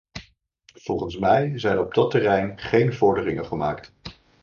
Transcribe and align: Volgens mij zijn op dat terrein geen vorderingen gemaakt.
Volgens 0.75 1.17
mij 1.17 1.59
zijn 1.59 1.79
op 1.79 1.93
dat 1.93 2.11
terrein 2.11 2.57
geen 2.59 2.93
vorderingen 2.93 3.45
gemaakt. 3.45 3.93